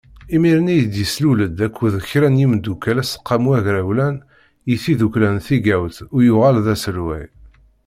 Imir-nni 0.35 0.75
i 0.81 0.85
d-yeslul-d 0.91 1.57
akked 1.65 1.93
kra 2.09 2.27
n 2.33 2.39
yimeddukkal 2.41 2.97
aseqqamu 3.03 3.49
agrawlan 3.59 4.15
i 4.71 4.75
tiddukla 4.83 5.29
n 5.35 5.37
tigawt 5.45 5.97
u 6.15 6.17
yuɣal 6.25 6.57
d 6.65 6.67
aselway. 6.73 7.25